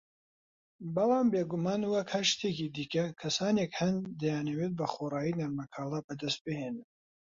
بەڵام 0.95 1.27
بیگومان 1.33 1.81
وەک 1.93 2.07
هەر 2.15 2.25
شتێکی 2.31 2.71
دیکە، 2.75 3.05
کەسانێک 3.21 3.71
هەن 3.79 3.95
دەیانەوێ 4.21 4.67
بەخۆڕایی 4.77 5.37
نەرمەکاڵا 5.39 5.99
بەدەست 6.07 6.39
بهێنن 6.45 6.87